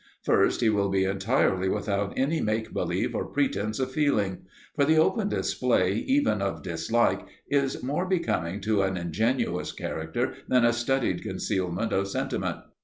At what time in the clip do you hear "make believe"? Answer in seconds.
2.41-3.13